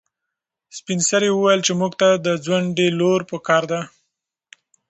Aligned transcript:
سپین 0.77 0.99
سرې 1.09 1.29
وویل 1.33 1.61
چې 1.67 1.73
موږ 1.79 1.93
ته 2.01 2.09
د 2.25 2.27
ځونډي 2.45 2.87
لور 2.99 3.21
په 3.29 3.37
کار 3.47 3.63
ده. 3.71 3.81